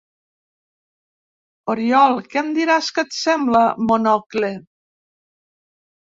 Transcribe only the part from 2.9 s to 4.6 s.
què et sembla Monocle?